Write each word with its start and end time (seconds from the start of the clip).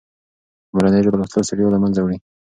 په 0.67 0.71
مورنۍ 0.75 0.99
ژبه 1.05 1.17
لوستل 1.19 1.41
ستړیا 1.47 1.67
له 1.73 1.79
منځه 1.83 1.99
وړي. 2.01 2.17